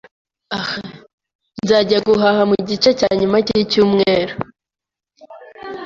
Nzajya 1.63 1.97
guhaha 2.07 2.41
mugice 2.51 2.89
cyanyuma 2.99 3.37
cyicyumweru. 3.47 4.33